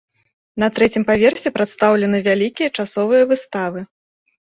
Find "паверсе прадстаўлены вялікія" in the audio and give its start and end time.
1.09-2.69